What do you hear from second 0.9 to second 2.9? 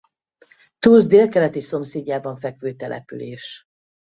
délkeleti szomszédjában fekvő